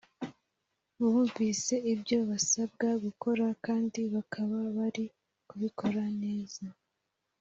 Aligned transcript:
bumvise 0.99 1.73
ibyo 1.93 2.17
basabwa 2.29 2.87
gukora 3.03 3.45
kandi 3.65 3.99
bakaba 4.13 4.57
bari 4.77 5.05
kubikora 5.47 6.03
neza 6.23 6.63